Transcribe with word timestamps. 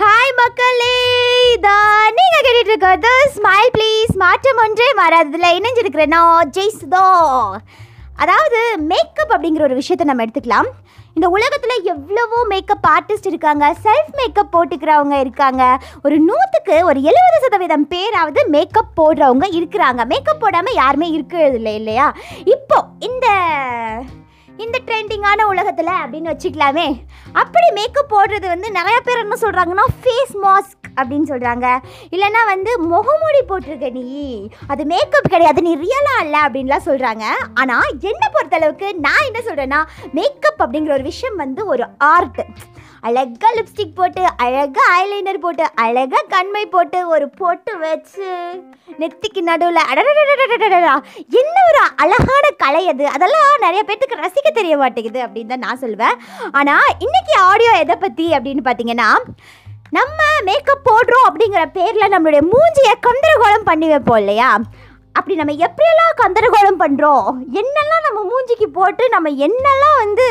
Hi 0.00 0.32
மக்களே. 0.38 0.94
தான் 1.66 2.14
நீங்கள் 2.18 2.44
கேட்டுட்டு 2.44 2.70
இருக்கிறது 2.72 3.12
ஸ்மைல் 3.34 3.72
ப்ளீஸ் 3.76 4.12
மாற்றம் 4.22 4.60
ஒன்றே 4.64 4.86
மாறாததில் 5.00 5.54
இணைஞ்சிருக்கிறேன் 5.56 6.14
நான் 6.16 6.52
ஜெய்சுதோ. 6.56 7.06
அதாவது 8.22 8.60
மேக்கப் 8.90 9.34
அப்படிங்கிற 9.34 9.62
ஒரு 9.68 9.78
விஷயத்தை 9.80 10.06
நம்ம 10.08 10.24
எடுத்துக்கலாம். 10.24 10.70
இந்த 11.16 11.28
உலகத்தில் 11.36 11.86
எவ்வளவோ 11.92 12.38
மேக்கப் 12.52 12.86
ஆர்டிஸ்ட் 12.94 13.28
இருக்காங்க. 13.30 13.66
செல்ஃப் 13.86 14.12
மேக்கப் 14.20 14.52
போட்டுக்கிறவங்க 14.54 15.16
இருக்காங்க. 15.24 15.62
ஒரு 16.06 16.18
நூற்றுக்கு 16.28 16.76
ஒரு 16.90 16.98
எழுபது 17.10 17.40
சதவீதம் 17.44 17.88
பேராவது 17.94 18.42
மேக்கப் 18.56 18.94
போடுறவங்க 19.00 19.48
இருக்கிறாங்க. 19.58 20.04
மேக்கப் 20.14 20.42
போடாமல் 20.44 20.78
யாருமே 20.82 21.08
இருக்கிறது 21.16 21.58
இல்லை 21.60 21.74
இல்லையா? 21.74 22.08
இப்போ 22.56 22.78
இந்த 23.10 23.28
இந்த 24.64 24.76
ட்ரெண்டிங்கான 24.86 25.44
உலகத்தில் 25.52 25.92
அப்படின்னு 26.02 26.32
வச்சுக்கலாமே. 26.32 26.86
அப்படி 27.32 27.66
மேக்கப் 27.78 28.12
போடுறது 28.12 28.46
வந்து 28.48 28.68
நிறைய 28.70 28.98
பேர் 29.00 29.22
என்ன 29.22 29.36
சொல்கிறாங்கன்னா 29.40 29.86
ஃபேஸ் 29.98 30.34
மாஸ்க் 30.44 30.76
அப்படின்னு 30.96 31.30
சொல்கிறாங்க 31.32 31.66
இல்லைன்னா 32.14 32.40
வந்து 32.46 32.70
முகமூடி 32.92 33.40
போட்டிருக்க 33.48 33.90
நீ. 33.90 34.04
அது 34.66 34.84
மேக்கப் 34.84 35.30
கிடையாது 35.30 35.62
நீ 35.62 35.72
ரியலாக 35.84 36.24
இல்லை 36.24 36.40
அப்படின்லாம் 36.46 36.86
சொல்கிறாங்க 36.88 37.24
ஆனால் 37.54 37.88
என்னை 38.10 38.28
பொறுத்தளவுக்கு 38.36 38.88
நான் 39.06 39.26
என்ன 39.28 39.42
சொல்கிறேன்னா 39.48 39.80
மேக்கப் 40.12 40.62
அப்படிங்கிற 40.64 40.92
ஒரு 40.92 41.02
விஷயம் 41.02 41.36
வந்து 41.36 41.64
ஒரு 41.66 41.86
ஆர்ட் 42.12 42.40
அழகாக 43.02 43.50
லிப்ஸ்டிக் 43.56 43.94
போட்டு 43.98 44.22
அழகாக 44.44 44.86
ஐலைனர் 45.02 45.40
போட்டு 45.44 45.64
அழகாக 45.84 46.24
கண்மை 46.32 46.64
போட்டு 46.74 46.98
ஒரு 47.14 47.26
பொட்டு 47.40 47.72
வச்சு 47.84 48.28
நெத்திக்கு 49.00 49.40
நடுவில் 49.48 49.88
அடடடடடடடா 49.90 50.94
என்ன 51.40 51.56
ஒரு 51.70 51.80
அழகான 52.02 52.46
கலை 52.62 52.82
அது. 52.92 53.04
அதெல்லாம் 53.16 53.50
நிறைய 53.64 53.82
பேர்த்துக்கு 53.88 54.22
ரசிக்க 54.24 54.50
தெரிய 54.58 54.76
மாட்டேங்குது 54.82 55.20
அப்படின்னு 55.26 55.52
தான் 55.54 55.64
நான் 55.66 55.82
சொல்வேன். 55.84 56.18
ஆனால் 56.60 56.90
இன்னைக்கு 57.06 57.34
ஆடியோ 57.50 57.72
எதை 57.84 57.96
பற்றி 58.04 58.26
அப்படின்னு 58.38 58.64
பார்த்தீங்கன்னா 58.68 59.10
நம்ம 59.98 60.18
மேக்கப் 60.48 60.86
போடுறோம் 60.88 61.26
அப்படிங்கிற 61.28 61.62
பேரில் 61.78 62.12
நம்மளுடைய 62.12 62.42
மூஞ்சியை 62.52 62.94
கந்தரகோலம் 63.06 63.68
பண்ணி 63.70 63.86
வைப்போம் 63.92 64.20
இல்லையா? 64.22 64.50
அப்படி 65.14 65.34
நம்ம 65.36 65.52
எப்படியெல்லாம் 65.66 66.14
கந்தரகோலம் 66.20 66.80
பண்ணுறோம் 66.82 67.26
என்னெல்லாம் 67.52 68.04
நம்ம 68.06 68.20
மூஞ்சிக்கு 68.28 68.66
போட்டு 68.70 69.04
நம்ம 69.08 69.28
என்னெல்லாம் 69.46 69.98
வந்து 69.98 70.28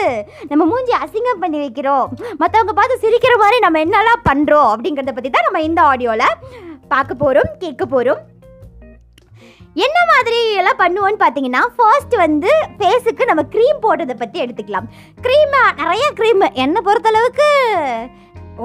நம்ம 0.47 0.65
மூஞ்சி 0.65 0.93
அசிங்கம் 0.99 1.43
பண்ணி 1.43 1.59
வைக்கிறோம்? 1.59 2.05
மற்றவங்க 2.39 2.73
பார்த்து 2.73 3.01
சிரிக்கிற 3.01 3.35
மாதிரி 3.37 3.59
நம்ம 3.59 3.79
என்னெல்லாம் 3.79 4.25
பண்ணுறோம் 4.29 4.69
அப்படிங்கிறத 4.73 5.13
பற்றி 5.13 5.29
தான் 5.29 5.47
நம்ம 5.47 5.61
இந்த 5.61 5.81
ஆடியோவில் 5.83 6.35
பார்க்க 6.87 7.13
போகிறோம் 7.15 7.51
கேட்க 7.59 7.85
போகிறோம் 7.85 8.21
என்ன 9.77 9.97
மாதிரி 10.05 10.39
எல்லாம் 10.55 10.79
பண்ணுவோன்னு 10.79 11.19
பார்த்தீங்கன்னா 11.19 11.61
ஃபர்ஸ்ட் 11.75 12.15
வந்து 12.17 12.51
ஃபேஸுக்கு 12.77 13.23
நம்ம 13.25 13.41
க்ரீம் 13.53 13.83
போடுறதை 13.83 14.15
பற்றி 14.17 14.37
எடுத்துக்கலாம். 14.39 14.87
க்ரீம் 15.21 15.53
நிறைய 15.77 16.05
க்ரீம் 16.15 16.41
என்னை 16.55 16.81
பொறுத்தளவுக்கு 16.81 17.49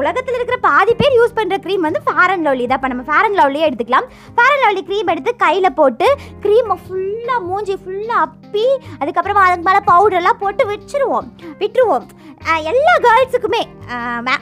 உலகத்தில் 0.01 0.37
இருக்கிற 0.39 0.57
பாதி 0.69 0.93
பேர் 1.01 1.17
யூஸ் 1.19 1.37
பண்ணுற 1.39 1.57
க்ரீம் 1.65 1.87
வந்து 1.87 2.01
ஃபேர் 2.07 2.33
அண்ட் 2.35 2.47
லவ்லி 2.47 2.65
தான். 2.67 2.79
இப்போ 2.81 2.91
நம்ம 2.93 3.05
ஃபேர் 3.09 3.27
அண்ட் 3.27 3.39
லவ்லியே 3.41 3.67
எடுத்துக்கலாம். 3.69 4.07
ஃபேர் 4.37 4.53
அண்ட் 4.55 4.65
லவ்லி 4.65 4.83
க்ரீம் 4.89 5.11
எடுத்து 5.15 5.33
கையில் 5.45 5.77
போட்டு 5.81 6.09
க்ரீமை 6.45 6.77
ஃபுல்லாக 6.85 7.41
மூஞ்சி 7.49 7.77
ஃபுல்லாக 7.83 8.25
அப்பி 8.27 8.67
அதுக்கப்புறமா 9.01 9.45
அதுக்கு 9.49 9.67
மேலே 9.69 9.83
பவுடர்லாம் 9.93 10.41
போட்டு 10.43 10.65
விட்டுருவோம். 10.73 11.29
விட்டுருவோம். 11.63 12.07
எல்லா 12.71 12.95
கேர்ள்ஸுக்குமே 13.05 13.61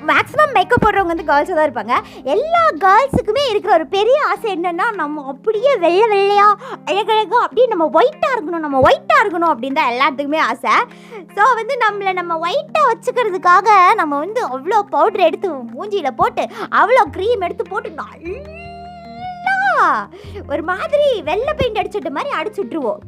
மேக்ஸிமம் 0.08 0.53
மேக்கப் 0.56 0.83
போடுறவங்க 0.84 1.12
வந்து 1.12 1.27
கேர்ள்ஸாக 1.28 1.56
தான் 1.56 1.69
இருப்பாங்க. 1.69 1.95
எல்லா 2.34 2.62
கேர்ள்ஸுக்குமே 2.84 3.45
இருக்கிற 3.50 3.72
ஒரு 3.78 3.86
பெரிய 3.95 4.17
ஆசை 4.31 4.48
என்னென்னா 4.56 4.86
நம்ம 5.00 5.25
அப்படியே 5.33 5.72
வெள்ளை 5.84 6.06
வெள்ளையாக 6.12 6.58
அழகழகாக 6.91 7.42
அப்படியே 7.45 7.67
நம்ம 7.73 7.86
ஒயிட்டாக 7.98 8.34
இருக்கணும் 8.36 8.64
நம்ம 8.67 8.80
ஒயிட்டாக 8.89 9.23
இருக்கணும் 9.25 9.53
அப்படின்னு 9.53 9.78
தான் 9.80 9.92
எல்லாத்துக்குமே 9.95 10.41
ஆசை. 10.50 10.75
ஸோ 11.36 11.45
வந்து 11.61 11.77
நம்மளை 11.84 12.12
நம்ம 12.20 12.36
ஒயிட்டாக 12.47 12.91
வச்சுக்கிறதுக்காக 12.91 13.69
நம்ம 14.03 14.19
வந்து 14.25 14.42
அவ்வளோ 14.55 14.80
பவுடர் 14.95 15.27
எடுத்து 15.28 15.50
மூஞ்சியில் 15.75 16.19
போட்டு 16.23 16.45
அவ்வளோ 16.80 17.05
க்ரீம் 17.17 17.45
எடுத்து 17.48 17.67
போட்டு 17.73 17.91
நல்லா 18.01 19.89
ஒரு 20.52 20.62
மாதிரி 20.70 21.07
வெள்ளை 21.29 21.52
பெயிண்ட் 21.61 21.80
அடிச்சுட்டு 21.80 22.17
மாதிரி 22.17 22.33
அடிச்சு 22.41 22.61
விட்ருவோம் 22.62 23.02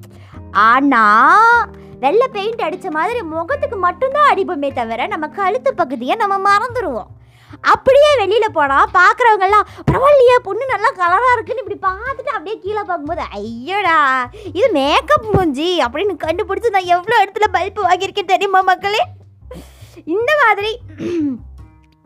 ஆனால் 0.64 1.60
வெள்ளை 1.98 2.26
பெயிண்ட் 2.28 2.62
அடித்த 2.62 2.88
மாதிரி 2.90 3.20
முகத்துக்கு 3.30 3.76
மட்டும்தான் 3.78 4.30
அடிப்போமே 4.30 4.70
தவிர 4.72 5.06
நம்ம 5.06 5.28
கழுத்து 5.36 5.70
பகுதியை 5.74 6.16
நம்ம 6.16 6.38
மறந்துடுவோம் 6.46 7.10
அப்படியே 7.64 8.10
வெளியில் 8.16 8.52
போனால் 8.52 8.92
பார்க்குறவங்கெல்லாம் 8.94 9.68
பரவாயில்லையே 9.88 10.36
பொண்ணு 10.42 10.64
நல்லா 10.66 10.90
கலராக 10.92 11.34
இருக்குன்னு 11.34 11.62
இப்படி 11.62 11.78
பார்த்துட்டு 11.82 12.34
அப்படியே 12.34 12.56
கீழே 12.58 12.82
பார்க்கும்போது 12.82 13.24
ஐயோடா 13.40 13.96
இது 14.52 14.68
மேக்கப் 14.72 15.28
மூஞ்சி. 15.30 15.68
அப்படின்னு 15.84 16.14
கண்டுபிடிச்சி 16.24 16.74
நான் 16.74 16.92
எவ்வளோ 16.94 17.18
இடத்துல 17.22 17.48
பல்ப் 17.54 17.80
வாங்கியிருக்கேன் 17.84 18.32
தெரியுமா 18.32 18.62
மக்களே? 18.62 19.02
இந்த 20.06 20.30
மாதிரி 20.42 20.72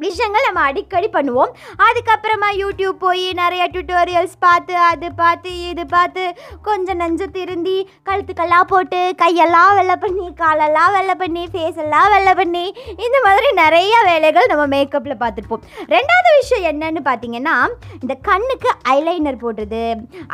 விஷயங்கள் 0.04 0.47
நம்ம 0.47 0.64
அடிக்கடி 0.70 1.09
பண்ணுவோம். 1.16 1.53
அதுக்கப்புறமா 1.86 2.48
யூடியூப் 2.62 2.98
போய் 3.04 3.25
நிறைய 3.41 3.62
டியூட்டோரியல்ஸ் 3.75 4.36
பார்த்து 4.47 4.75
அது 4.91 5.09
பார்த்து 5.20 5.50
இது 5.70 5.84
பார்த்து 5.94 6.22
கொஞ்சம் 6.69 7.00
நஞ்சு 7.03 7.26
திருந்தி 7.36 7.76
கழுத்துக்கெல்லாம் 8.09 8.69
போட்டு 8.72 9.00
கையெல்லாம் 9.22 9.72
வெள்ளை 9.78 9.97
பண்ணி 10.04 10.26
காலெல்லாம் 10.42 10.92
வெள்ளை 10.97 11.16
பண்ணி 11.22 11.44
ஃபேஸ் 11.54 11.81
எல்லாம் 11.84 12.10
வெள்ளை 12.14 12.34
பண்ணி 12.41 12.64
இந்த 13.06 13.16
மாதிரி 13.26 13.48
நிறைய 13.62 13.94
வேலைகள் 14.10 14.50
நம்ம 14.53 14.66
மேக்கப்பில் 14.76 15.20
பார்த்துருப்போம். 15.25 15.64
ரெண்டாவது 15.94 16.32
விஷயம் 16.41 16.69
என்னன்னு 16.72 17.03
பார்த்தீங்கன்னா 17.10 17.56
இந்த 18.03 18.16
கண்ணுக்கு 18.28 18.70
ஐலைனர் 18.97 19.42
போடுறது 19.44 19.84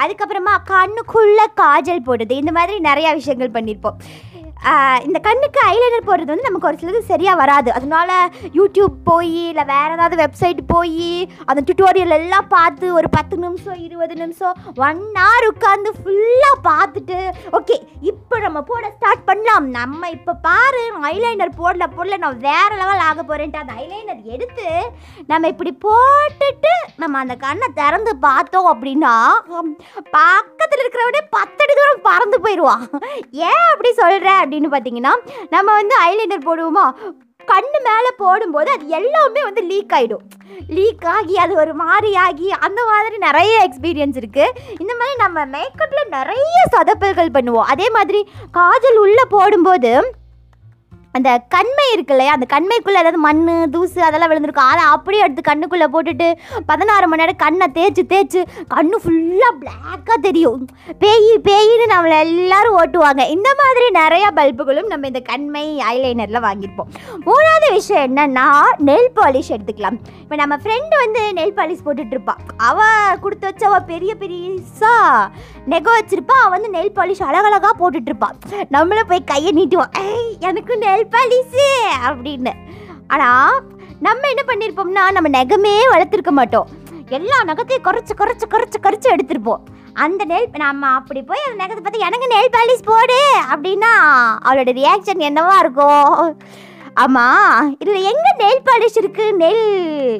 அதுக்கப்புறமா 0.02 0.56
கண்ணுக்குள்ளே 0.72 1.46
காஜல் 1.62 2.06
போடுறது 2.08 2.36
இந்த 2.42 2.54
மாதிரி 2.58 2.76
நிறையா 2.90 3.12
விஷயங்கள் 3.20 3.54
பண்ணியிருப்போம் 3.56 3.98
இந்த 5.06 5.18
கண்ணுக்கு 5.26 5.60
ஐலைனர் 5.72 6.06
போடுறது 6.08 6.32
வந்து 6.32 6.48
நமக்கு 6.48 6.68
ஒரு 6.68 6.78
சிலது 6.82 7.00
சரியாக 7.10 7.40
வராது. 7.42 7.70
அதனால 7.78 8.10
யூடியூப் 8.58 8.94
போய் 9.08 9.32
இல்லை 9.50 9.64
வேறு 9.72 9.94
ஏதாவது 9.96 10.16
வெப்சைட் 10.22 10.60
போய் 10.72 11.10
அந்த 11.48 11.60
டியூட்டோரியல் 11.66 12.16
எல்லாம் 12.18 12.48
பார்த்து 12.54 12.86
ஒரு 12.98 13.08
பத்து 13.16 13.34
நிமிஷம் 13.44 13.80
இருபது 13.86 14.14
நிமிஷம் 14.22 14.54
ஒன் 14.86 15.02
ஹவர் 15.20 15.48
உட்காந்து 15.50 15.92
ஃபுல்லாக 15.98 16.56
பார்த்துட்டு 16.70 17.18
ஓகே 17.58 17.76
இப்போ 18.10 18.38
நம்ம 18.46 18.62
போட 18.70 18.84
ஸ்டார்ட் 18.96 19.26
பண்ணலாம். 19.28 19.66
நம்ம 19.78 20.10
இப்போ 20.16 20.32
பாரு 20.46 20.82
ஐலைனர் 21.12 21.52
போடல 21.60 21.84
போடல 21.96 22.18
நான் 22.24 22.42
வேறு 22.48 22.74
லெவல் 22.80 23.04
ஆக 23.08 23.20
போகிறேன்ட்டு 23.22 23.62
அந்த 23.62 23.74
ஐலைனர் 23.84 24.22
எடுத்து 24.34 24.68
நம்ம 25.30 25.48
இப்படி 25.54 25.72
போட்டுட்டு 25.86 26.72
நம்ம 27.02 27.18
அந்த 27.24 27.36
கண்ணை 27.44 27.68
திறந்து 27.80 28.14
பார்த்தோம் 28.26 28.70
அப்படின்னா 28.72 29.14
பக்கத்தில் 30.18 30.82
இருக்கிறவனே 30.82 31.22
பத்தடி 31.36 31.72
தூரம் 31.80 32.06
பறந்து 32.10 32.38
போயிடுவான். 32.44 32.84
ஏன் 33.50 33.64
அப்படி 33.72 33.92
சொல்கிற 34.02 34.30
அப்படின்னு 34.54 34.74
பார்த்தீங்கன்னா 34.74 35.12
நம்ம 35.50 35.68
வந்து 35.74 35.94
ஐலைனர் 36.08 36.48
போடுவோமா? 36.48 36.86
கண்ணு 37.48 37.78
மேலே 37.86 38.10
போடும்போது 38.16 38.68
அது 38.70 38.84
எல்லாமே 38.98 39.40
வந்து 39.42 39.62
லீக் 39.70 39.94
ஆகிடும் 39.96 40.22
லீக் 40.76 41.04
ஆகி 41.14 41.34
அது 41.36 41.54
ஒரு 41.54 41.72
மாதிரி 41.74 42.10
ஆகி 42.16 42.48
அந்த 42.66 42.80
மாதிரி 42.90 43.16
நிறைய 43.18 43.54
எக்ஸ்பீரியன்ஸ் 43.66 44.18
இருக்குது 44.20 44.54
இந்த 44.78 44.92
மாதிரி 45.00 45.16
நம்ம 45.16 45.44
மேக்கப்பில் 45.56 46.12
நிறைய 46.16 46.54
சதப்பல்கள் 46.76 47.34
பண்ணுவோம். 47.36 47.68
அதே 47.72 47.88
மாதிரி 47.90 48.20
காஜல் 48.58 49.00
உள்ளே 49.04 49.24
போடும்போது 49.28 49.92
அந்த 51.16 51.30
கண்மை 51.54 51.84
இருக்கு 51.92 52.12
இல்லையா? 52.14 52.32
அந்த 52.36 52.46
கண்மைக்குள்ளே 52.52 53.00
ஏதாவது 53.02 53.18
மண் 53.24 53.42
தூசு 53.74 53.98
அதெல்லாம் 54.06 54.30
விழுந்திருக்கும். 54.30 54.70
அதை 54.72 54.82
அப்படியே 54.94 55.22
எடுத்து 55.26 55.42
கண்ணுக்குள்ளே 55.48 55.86
போட்டுட்டு 55.94 56.28
பதினாறு 56.70 57.06
மணி 57.10 57.22
நேரம் 57.22 57.40
கண்ணை 57.42 57.66
தேய்ச்சி 57.76 58.02
தேய்ச்சி 58.12 58.40
கண்ணு 58.74 58.96
ஃபுல்லாக 59.04 59.52
பிளாக்காக 59.60 60.16
தெரியும். 60.26 60.62
பேய் 61.02 61.28
பேயின்னு 61.48 61.86
நம்மளை 61.94 62.16
எல்லாரும் 62.26 62.78
ஓட்டுவாங்க. 62.80 63.22
இந்த 63.36 63.50
மாதிரி 63.60 63.86
நிறையா 64.00 64.30
பல்புகளும் 64.40 64.90
நம்ம 64.92 65.06
இந்த 65.06 65.22
கண்மை 65.30 65.64
ஐலைனரில் 65.92 66.44
வாங்கியிருப்போம். 66.46 66.90
மூணாவது 67.28 67.68
விஷயம் 67.78 68.04
என்னன்னா 68.08 68.46
நெல் 68.90 69.10
பாலிஷ் 69.20 69.52
எடுத்துக்கலாம். 69.54 70.00
இப்போ 70.24 70.36
நம்ம 70.42 70.58
ஃப்ரெண்டு 70.64 70.96
வந்து 71.04 71.22
நெல் 71.40 71.56
பாலிஷ் 71.60 71.86
போட்டுட்ருப்பான் 71.86 72.42
அவள் 72.70 73.20
கொடுத்து 73.44 73.50
வச்சு 73.50 73.66
அவள் 73.68 73.88
பெரிய 73.92 74.12
பெரியசா 74.20 74.94
நெகை 75.72 75.90
வச்சிருப்பா 75.96 76.36
அவள் 76.44 76.54
வந்து 76.54 76.68
நெல் 76.76 76.94
பாலிஷ் 76.96 77.26
அழகழகாக 77.28 77.74
போட்டுட்டு 77.80 78.10
இருப்பா 78.10 78.28
நம்மளும் 78.74 79.10
போய் 79.10 79.28
கையை 79.32 79.50
நீட்டுவோம் 79.58 79.92
ஏய் 80.04 80.32
எனக்கு 80.48 80.72
நெல் 80.84 81.10
பாலிஷு 81.14 81.68
அப்படின்னு. 82.08 82.52
ஆனால் 83.14 83.54
நம்ம 84.06 84.28
என்ன 84.32 84.42
பண்ணியிருப்போம்னா 84.48 85.04
நம்ம 85.16 85.28
நெகமே 85.38 85.74
வளர்த்துருக்க 85.94 86.32
மாட்டோம். 86.40 86.68
எல்லா 87.18 87.38
நகத்தையும் 87.50 87.86
குறைச்சி 87.86 88.14
குறைச்சி 88.20 88.46
குறைச்சி 88.54 88.78
குறைச்சி 88.84 89.08
எடுத்திருப்போம். 89.14 89.62
அந்த 90.04 90.22
நெல் 90.30 90.48
நம்ம 90.66 90.92
அப்படி 90.98 91.20
போய் 91.30 91.46
அந்த 91.46 91.58
நகத்தை 91.62 91.82
பார்த்து 91.82 92.06
எனக்கு 92.08 92.32
நெல் 92.34 92.54
பாலிஷ் 92.56 92.88
போடு 92.90 93.18
அப்படின்னா 93.54 93.92
அவளோட 94.46 94.70
ரியாக்ஷன் 94.80 95.26
என்னவா 95.28 95.56
இருக்கும்? 95.64 96.14
ஆமாம் 97.02 97.76
இதில் 97.78 98.06
எங்கே 98.10 98.30
நெயில் 98.38 98.64
பாலிஷ் 98.64 98.98
இருக்குது 99.00 99.36
நெல் 99.36 99.62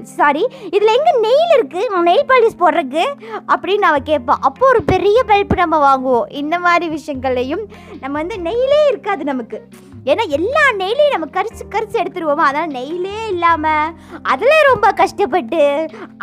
சாரி 0.03 0.43
இதில் 0.67 0.95
எங்கே 0.95 1.13
நெயில் 1.27 1.53
இருக்குது 1.57 1.91
நான் 1.93 2.03
நெயில் 2.03 2.29
பாலிஷ் 2.31 2.61
போடுறதுக்கு 2.63 3.05
அப்படின்னு 3.55 3.89
அவள் 3.91 4.09
கேட்பான் 4.11 4.41
அப்போ 4.41 4.67
ஒரு 4.67 4.83
பெரிய 4.83 5.23
பல்ப் 5.27 5.55
நம்ம 5.55 5.79
வாங்குவோம். 5.87 6.29
இந்த 6.31 6.59
மாதிரி 6.59 6.97
விஷயங்கள்லையும் 6.97 7.65
நம்ம 8.01 8.15
வந்து 8.21 8.39
நெயிலே 8.39 8.89
இருக்காது 8.89 9.25
நமக்கு. 9.25 9.61
ஏன்னா 10.07 10.25
எல்லா 10.37 10.63
நெய்லையும் 10.81 11.15
நம்ம 11.15 11.27
கரிச்சு 11.35 11.63
கரிச்சு 11.75 11.97
எடுத்துருவோமா? 12.01 12.45
அதனால் 12.45 12.75
நெய்லே 12.75 13.19
இல்லாமல் 13.29 13.93
அதில் 14.25 14.67
ரொம்ப 14.69 14.87
கஷ்டப்பட்டு 14.93 15.61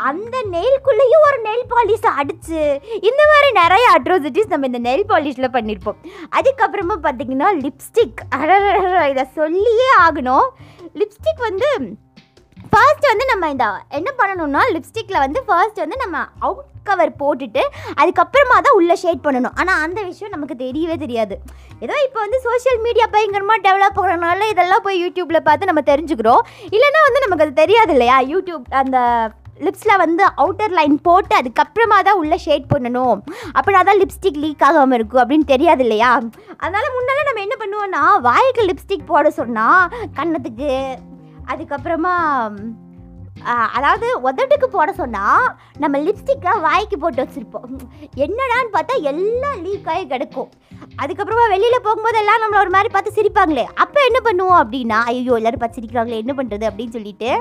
அந்த 0.09 0.35
நெயில்குள்ளேயும் 0.53 1.25
ஒரு 1.27 1.39
நெயில் 1.41 1.65
பாலிஷ் 1.71 2.07
அடிச்சு 2.21 2.61
இந்த 3.09 3.21
மாதிரி 3.31 3.49
நிறைய 3.61 3.85
அட்ரோசிட்டிஸ் 3.93 4.51
நம்ம 4.53 4.69
இந்த 4.71 4.81
நெயில் 4.87 5.09
பாலிஷில் 5.09 5.53
பண்ணியிருப்போம் 5.53 5.99
அதுக்கப்புறமா 6.37 6.97
பார்த்தீங்கன்னா 7.03 7.49
லிப்ஸ்டிக் 7.65 8.21
இதை 9.11 9.25
சொல்லியே 9.39 9.89
ஆகணும் 9.99 10.47
லிப்ஸ்டிக் 10.95 11.43
வந்து 11.49 11.69
ஃபர்ஸ்ட் 12.73 13.07
வந்து 13.09 13.25
நம்ம 13.31 13.49
இந்த 13.49 13.65
என்ன 13.91 14.09
பண்ணணும்னா 14.19 14.61
லிப்ஸ்டிக்கில் 14.75 15.23
வந்து 15.23 15.39
ஃபர்ஸ்ட் 15.47 15.81
வந்து 15.83 15.97
நம்ம 16.03 16.17
அவுட் 16.39 16.67
கவர் 16.89 17.11
போட்டுட்டு 17.21 17.63
அதுக்கப்புறமா 18.01 18.57
தான் 18.67 18.77
உள்ளே 18.79 18.95
ஷேட் 19.03 19.25
பண்ணணும். 19.25 19.55
ஆனால் 19.61 19.81
அந்த 19.87 19.99
விஷயம் 20.11 20.33
நமக்கு 20.35 20.57
தெரியவே 20.65 20.95
தெரியாது. 21.03 21.37
ஏதோ 21.85 21.95
இப்போ 22.07 22.19
வந்து 22.25 22.39
சோஷியல் 22.47 22.81
மீடியா 22.87 23.05
பயங்கரமாக 23.17 23.63
டெவலப் 23.67 23.99
ஆகிறனால 24.01 24.47
இதெல்லாம் 24.53 24.85
போய் 24.87 25.01
யூடியூப்பில் 25.03 25.45
பார்த்து 25.49 25.69
நம்ம 25.69 25.83
தெரிஞ்சுக்கிறோம். 25.91 26.41
இல்லைன்னா 26.75 27.03
வந்து 27.07 27.23
நமக்கு 27.25 27.45
அது 27.47 27.61
தெரியாது 27.61 27.93
இல்லையா? 27.97 28.17
யூடியூப் 28.33 28.65
அந்த 28.81 28.97
லிப்ஸில் 29.65 30.01
வந்து 30.01 30.23
அவுட்டர் 30.41 30.75
லைன் 30.77 30.95
போட்டு 31.07 31.33
அதுக்கப்புறமா 31.39 31.97
தான் 32.07 32.19
உள்ளே 32.21 32.37
ஷேட் 32.45 32.65
பண்ணணும். 32.71 33.17
அப்படின்னா 33.57 33.81
தான் 33.89 33.99
லிப்ஸ்டிக் 34.01 34.39
லீக் 34.43 34.65
ஆகாமல் 34.67 34.97
இருக்கும் 34.97 35.21
அப்படின்னு 35.23 35.47
தெரியாது 35.53 35.83
இல்லையா? 35.85 36.11
அதனால் 36.63 36.93
முன்னால் 36.95 37.27
நம்ம 37.29 37.43
என்ன 37.45 37.57
பண்ணுவோம்னா 37.63 38.03
வாய்க்கு 38.27 38.63
லிப்ஸ்டிக் 38.69 39.09
போட 39.11 39.29
சொன்னால் 39.39 39.91
கன்னத்துக்கு 40.19 40.71
அதுக்கப்புறமா 41.51 42.15
அதாவது 43.77 44.07
உதட்டுக்கு 44.27 44.67
போட 44.73 44.89
சொன்னால் 45.01 45.45
நம்ம 45.83 45.99
லிப்ஸ்டிக்கை 46.07 46.51
வாய்க்கு 46.65 46.97
போட்டு 47.03 47.23
வச்சுருப்போம். 47.23 47.71
என்னடான்னு 48.25 48.71
பார்த்தா 48.75 48.95
எல்லாம் 49.11 49.61
லீக் 49.65 49.89
ஆகி 49.93 50.03
கிடக்கும். 50.13 50.49
அதுக்கப்புறமா 51.01 51.45
வெளியில் 51.53 51.85
போகும்போது 51.85 52.17
எல்லாம் 52.21 52.41
நம்மளை 52.43 52.59
ஒரு 52.63 52.73
மாதிரி 52.75 52.89
பார்த்து 52.93 53.17
சிரிப்பாங்களே. 53.17 53.65
அப்போ 53.83 53.99
என்ன 54.09 54.19
பண்ணுவோம் 54.27 54.59
அப்படின்னா 54.63 54.99
ஐயோ 55.11 55.37
எல்லாரும் 55.39 55.63
பார்த்து 55.63 55.79
சிரிக்கிறாங்களே 55.79 56.21
என்ன 56.23 56.33
பண்ணுறது 56.39 56.67
அப்படின்னு 56.69 56.95
சொல்லிட்டு 56.97 57.31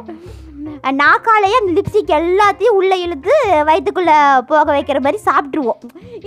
நாக்காலேயே 1.03 1.59
அந்த 1.61 1.73
லிப்ஸ்டிக் 1.79 2.13
எல்லாத்தையும் 2.21 2.77
உள்ளே 2.79 2.97
இழுத்து 3.05 3.35
வயிற்றுக்குள்ளே 3.69 4.17
போக 4.51 4.67
வைக்கிற 4.77 4.99
மாதிரி 5.07 5.21
சாப்பிட்ருவோம் 5.29 5.81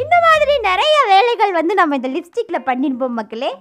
இந்த 0.04 0.16
மாதிரி 0.28 0.54
நிறைய 0.70 0.96
வேலைகள் 1.14 1.58
வந்து 1.60 1.74
நம்ம 1.82 1.98
இந்த 2.00 2.12
லிப்ஸ்டிக்கில் 2.18 2.68
பண்ணியிருப்போம் 2.70 3.20
மக்களே. 3.22 3.52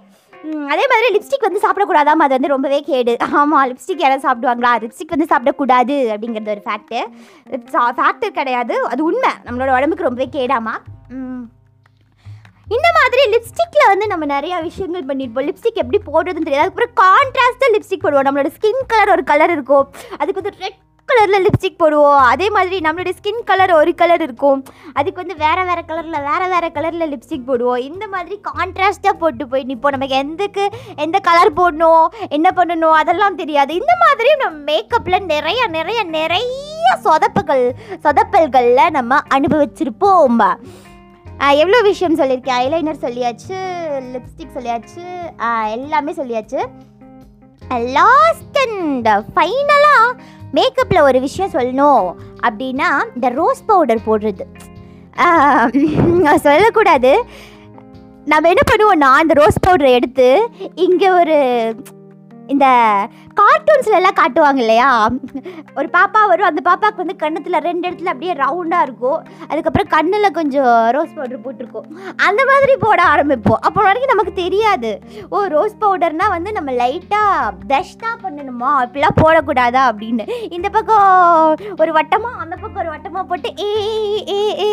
அதே 0.71 0.85
மாதிரி 0.91 1.07
லிப்ஸ்டிக் 1.15 1.45
வந்து 1.47 1.61
சாப்பிடக்கூடாதாம் 1.65 2.23
அது 2.25 2.35
வந்து 2.35 2.51
ரொம்பவே 2.53 2.79
கேடு. 2.89 3.13
ஆமாம் 3.39 3.65
லிப்ஸ்டிக் 3.71 4.03
யாராவது 4.03 4.25
சாப்பிடுவாங்களா? 4.27 4.71
லிப்ஸ்டிக் 4.83 5.13
வந்து 5.15 5.29
சாப்பிடக்கூடாது 5.33 5.95
அப்படிங்கிறது 6.13 6.53
ஒரு 6.55 6.63
ஃபேக்ட்டு 6.67 7.01
ஃபேக்டர் 7.99 8.37
கிடையாது. 8.39 8.77
அது 8.93 9.03
உண்மை. 9.09 9.33
நம்மளோட 9.47 9.71
உடம்புக்கு 9.77 10.07
ரொம்பவே 10.09 10.29
கேடாமா 10.37 10.75
இந்த 12.75 12.89
மாதிரி 12.97 13.23
லிப்ஸ்டிக்கில் 13.31 13.89
வந்து 13.91 14.05
நம்ம 14.11 14.25
நிறைய 14.33 14.53
விஷயங்கள் 14.67 15.07
பண்ணியிருப்போம். 15.09 15.47
லிப்ஸ்டிக் 15.49 15.81
எப்படி 15.81 15.99
போடுறதுன்னு 16.05 16.47
தெரியாது. 16.47 16.65
அதுக்கப்புறம் 16.65 16.95
கான்ட்ராஸ்ட்டாக 17.01 17.73
லிப்ஸ்டிக் 17.75 18.03
போடுவோம். 18.03 18.27
நம்மளோட 18.27 18.51
ஸ்கின் 18.57 18.87
கலர் 18.91 19.13
ஒரு 19.15 19.23
கலர் 19.31 19.53
இருக்கும். 19.55 19.87
அதுக்கு 20.21 20.41
வந்து 20.41 20.55
ரெட் 20.63 20.79
கலரில் 21.11 21.45
லிப்ஸ்டிக் 21.45 21.79
போடுவோம். 21.81 22.21
அதே 22.33 22.47
மாதிரி 22.55 22.77
நம்மளுடைய 22.85 23.13
ஸ்கின் 23.19 23.41
கலர் 23.49 23.73
ஒரு 23.79 23.91
கலர் 24.01 24.23
இருக்கும். 24.25 24.59
அதுக்கு 24.99 25.21
வந்து 25.21 25.35
வேறு 25.43 25.63
வேறு 25.69 25.83
கலரில் 25.89 26.25
வேறு 26.29 26.47
வேறு 26.53 26.69
கலரில் 26.75 27.11
லிப்ஸ்டிக் 27.13 27.47
போடுவோம். 27.49 27.81
இந்த 27.89 28.05
மாதிரி 28.13 28.35
கான்ட்ராஸ்ட்டாக 28.49 29.15
போட்டு 29.23 29.47
போய் 29.51 29.67
நிற்போம் 29.71 29.95
நமக்கு 29.95 30.19
எந்தக்கு 30.23 30.65
எந்த 31.05 31.19
கலர் 31.27 31.57
போடணும் 31.59 32.05
என்ன 32.37 32.51
பண்ணணும் 32.59 32.95
அதெல்லாம் 33.01 33.39
தெரியாது. 33.41 33.73
இந்த 33.81 33.95
மாதிரி 34.05 34.31
நம்ம 34.43 34.71
மேக்கப்பில் 34.71 35.29
நிறைய 35.33 35.67
நிறைய 35.77 35.99
நிறைய 36.19 36.95
சொதப்புகள் 37.05 37.65
சொதப்பல்களில் 38.05 38.95
நம்ம 38.97 39.21
அனுபவிச்சிருப்போம். 39.37 40.41
எவ்வளோ 41.61 41.79
விஷயம் 41.87 42.17
சொல்லியிருக்கேன்? 42.19 42.59
ஐலைனர் 42.65 43.03
சொல்லியாச்சு 43.05 43.55
லிப்ஸ்டிக் 44.13 44.55
சொல்லியாச்சு 44.57 45.03
எல்லாமே 45.75 46.11
சொல்லியாச்சு. 46.19 46.59
லாஸ்ட் 47.69 48.57
அண்ட் 48.57 49.07
ஃபைனலாக 49.07 50.19
மேக்கப்பில் 50.53 51.01
ஒரு 51.01 51.19
விஷயம் 51.19 51.51
சொல்லணும். 51.51 52.13
அப்படின்னா 52.43 52.89
இந்த 53.15 53.29
ரோஸ் 53.29 53.65
பவுடர் 53.65 54.05
போடுறது. 54.07 54.45
சொல்லக்கூடாது. 56.35 57.25
நம்ம 58.25 58.49
என்ன 58.49 58.61
பண்ணுவோம்னா 58.71 59.11
அந்த 59.13 59.33
ரோஸ் 59.33 59.57
பவுடரை 59.67 59.91
எடுத்து 59.91 60.49
இங்கே 60.75 61.09
ஒரு 61.09 61.37
இந்த 62.47 62.67
கார்ட்டூன்ஸ்ல 63.39 63.97
எல்லாம் 63.99 64.17
காட்டுவாங்க 64.19 64.59
இல்லையா? 64.63 64.89
ஒரு 65.79 65.87
பாப்பா 65.95 66.21
வரும் 66.31 66.49
அந்த 66.49 66.61
பாப்பாவுக்கு 66.67 67.03
வந்து 67.03 67.15
கண்ணத்தில் 67.23 67.63
ரெண்டு 67.67 67.83
இடத்துல 67.89 68.11
அப்படியே 68.13 68.33
ரவுண்டாக 68.41 68.85
இருக்கும். 68.87 69.19
அதுக்கப்புறம் 69.51 69.89
கண்ணில் 69.95 70.35
கொஞ்சம் 70.37 70.75
ரோஸ் 70.95 71.15
பவுடர் 71.17 71.43
போட்டிருக்கும். 71.45 71.87
அந்த 72.27 72.41
மாதிரி 72.51 72.73
போட 72.85 72.99
ஆரம்பிப்போம். 73.13 73.61
அப்போ 73.67 73.81
வரைக்கும் 73.87 74.13
நமக்கு 74.13 74.33
தெரியாது. 74.43 74.91
ஓ 75.35 75.39
ரோஸ் 75.55 75.79
பவுடர்னா 75.83 76.27
வந்து 76.35 76.51
நம்ம 76.57 76.71
லைட்டாக 76.81 77.53
ப்ரஷ் 77.69 77.95
தான் 78.03 78.21
பண்ணணுமா? 78.25 78.71
அப்படிலாம் 78.83 79.19
போடக்கூடாதா 79.21 79.83
அப்படின்னு. 79.91 80.25
இந்த 80.57 80.69
பக்கம் 80.77 81.07
ஒரு 81.83 81.91
வட்டமாக 81.99 82.41
அந்த 82.43 82.55
பக்கம் 82.61 82.81
ஒரு 82.85 82.93
வட்டமாக 82.95 83.25
போட்டு 83.31 83.49
ஏ 83.67 83.71
ஏ 84.37 84.39
ஏ 84.67 84.69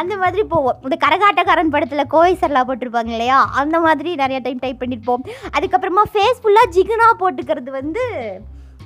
அந்த 0.00 0.14
மாதிரி 0.22 0.42
போவோம். 0.54 0.78
இந்த 0.86 0.98
கரகாட்டக்காரன் 1.06 1.74
படத்தில் 1.74 2.10
கோவை 2.14 2.32
சரலா 2.42 2.64
போட்டிருப்பாங்க 2.70 3.12
இல்லையா? 3.16 3.40
அந்த 3.62 3.76
மாதிரி 3.86 4.10
நிறைய 4.22 4.40
டைம் 4.46 4.62
டைப் 4.64 4.82
பண்ணியிருப்போம் 4.82 5.24
அதுக்கப்புறமா 5.56 6.04
ஃபேஸ் 6.12 6.42
ஃபுல்லாக 6.42 6.72
ஜிகுனா 6.76 7.08
போட்டுக்கிறது 7.22 7.70
வந்து 7.78 8.04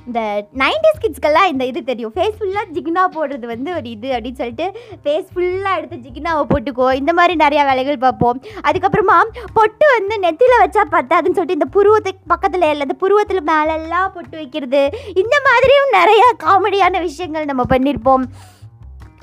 இந்த 0.09 0.21
நைன்டிஸ் 0.61 1.01
கிட்ஸ்க்கெல்லாம் 1.03 1.49
இந்த 1.53 1.65
இது 1.71 1.81
தெரியும். 1.89 2.13
ஃபேஸ் 2.15 2.37
ஃபுல்லாக 2.39 2.73
ஜிகினா 2.77 3.03
போடுறது 3.17 3.47
வந்து 3.53 3.71
ஒரு 3.79 3.89
இது 3.95 4.09
அப்படின்னு 4.15 4.41
சொல்லிட்டு 4.41 4.67
ஃபேஸ் 5.03 5.29
ஃபுல்லாக 5.33 5.79
எடுத்து 5.79 5.97
ஜிகினாவை 6.05 6.43
போட்டுக்கோ. 6.53 6.87
இந்த 7.01 7.13
மாதிரி 7.19 7.35
நிறையா 7.45 7.63
வேலைகள் 7.71 8.03
பார்ப்போம். 8.05 8.39
அதுக்கப்புறமா 8.69 9.17
பொட்டு 9.59 9.87
வந்து 9.97 10.17
நெத்தியில் 10.25 10.63
வச்சா 10.65 10.85
பத்தாதுன்னு 10.97 11.39
சொல்லிட்டு 11.39 11.59
இந்த 11.61 11.71
புருவத்துக்கு 11.77 12.33
பக்கத்தில் 12.35 12.71
இல்லை 12.73 12.87
இந்த 12.89 12.99
புருவத்தில் 13.05 13.49
மேலெல்லாம் 13.53 14.13
பொட்டு 14.17 14.37
வைக்கிறது. 14.43 14.83
இந்த 15.25 15.37
மாதிரியும் 15.49 15.93
நிறையா 15.99 16.31
காமெடியான 16.47 17.01
விஷயங்கள் 17.09 17.51
நம்ம 17.53 17.67
பண்ணியிருப்போம் 17.75 18.27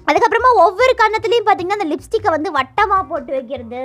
அதுக்கப்புறமா 0.09 0.49
ஒவ்வொரு 0.63 0.93
கன்னத்துலேயும் 1.01 1.47
பார்த்தீங்கன்னா 1.47 1.77
அந்த 1.79 1.89
லிப்ஸ்டிக்கை 1.91 2.31
வந்து 2.35 2.49
வட்டமாக 2.57 3.03
போட்டு 3.11 3.31
வைக்கிறது. 3.37 3.83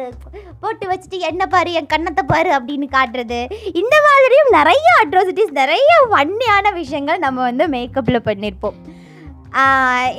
போட்டு 0.63 0.87
வச்சுட்டு 0.93 1.19
என்ன 1.31 1.43
பாரு 1.55 1.71
என் 1.81 1.93
கன்னத்தை 1.95 2.25
பாரு 2.33 2.51
அப்படின்னு 2.59 2.89
காட்டுறது. 2.97 3.41
இந்த 3.83 3.97
மாதிரியும் 4.09 4.51
நிறைய 4.59 4.89
அட்ராசிட்டிஸ் 5.03 5.59
நிறைய 5.61 5.93
வன்னியான 6.15 6.73
விஷயங்கள் 6.81 7.25
நம்ம 7.27 7.43
வந்து 7.51 7.67
மேக்கப்பில் 7.77 8.27
பண்ணியிருப்போம் 8.31 8.79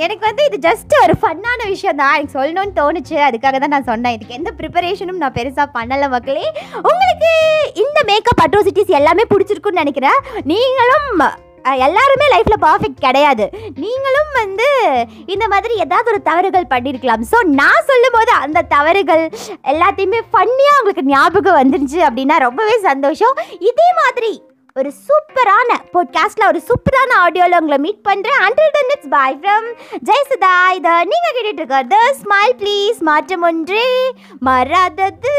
எனக்கு 0.03 0.23
வந்து 0.27 0.43
இது 0.47 0.57
ஜஸ்ட் 0.65 0.93
ஒரு 1.03 1.13
ஃபன்னான 1.19 1.67
விஷயம் 1.73 1.99
தான். 1.99 2.15
எனக்கு 2.15 2.35
சொல்லணும்னு 2.37 2.73
தோணுச்சு. 2.79 3.15
அதுக்காக 3.27 3.59
தான் 3.63 3.73
நான் 3.75 3.87
சொன்னேன். 3.89 4.15
இதுக்கு 4.15 4.37
எந்த 4.39 4.51
ப்ரிப்பரேஷனும் 4.57 5.21
நான் 5.21 5.37
பெருசாக 5.37 5.67
பண்ணலை 5.77 6.07
மக்களே. 6.15 6.47
உங்களுக்கு 6.89 7.31
இந்த 7.83 8.01
மேக்கப் 8.09 8.43
அட்ராசிட்டிஸ் 8.45 8.97
எல்லாமே 8.99 9.25
பிடிச்சிருக்குன்னு 9.31 9.83
நினைக்கிறேன். 9.83 10.19
நீங்களும் 10.51 11.09
எல்லாருமே 11.87 12.27
லைஃப்பில் 12.33 12.63
பர்ஃபெக்ட் 12.67 13.05
கிடையாது. 13.05 13.45
நீங்களும் 13.83 14.31
வந்து 14.41 14.67
இந்த 15.25 15.47
மாதிரி 15.47 15.73
ஏதாவது 15.75 16.11
ஒரு 16.11 16.21
தவறுகள் 16.21 16.71
பண்ணியிருக்கலாம் 16.73 17.25
ஸோ 17.31 17.39
நான் 17.61 17.87
சொல்லும் 17.89 18.15
போது 18.17 18.31
அந்த 18.45 18.61
தவறுகள் 18.75 19.25
எல்லாத்தையுமே 19.73 20.21
ஃபன்னியாக 20.31 20.79
உங்களுக்கு 20.79 21.03
ஞாபகம் 21.03 21.59
வந்துருச்சு 21.61 21.99
அப்படின்னா 22.07 22.37
ரொம்பவே 22.37 22.77
சந்தோஷம். 22.89 23.35
இதே 23.59 23.89
மாதிரி 24.01 24.31
ஒரு 24.75 24.91
சூப்பரான 25.07 25.69
பாட்காஸ்ட்ல 25.93 26.47
ஒரு 26.47 26.59
சூப்பரான 26.67 27.15
ஆடியோவில் 27.23 27.57
உங்களை 27.59 27.77
மீட் 27.77 28.05
பண்ணுறேன் 28.09 28.43
until 28.45 28.75
then 28.77 28.93
it's 28.95 29.11
bye 29.15 29.37
from 29.41 29.67
Jayasudha 30.09 30.53
இதை 30.77 30.93
நீங்கள் 31.11 31.35
கேட்டுட்டு 31.35 31.61
இருக்கிறது 31.61 31.99
ஸ்மைல் 32.21 32.55
ப்ளீஸ் 32.63 33.01
மாற்றம் 33.09 33.41
ஒன்றே 33.41 33.87
மறாதது 34.45 35.37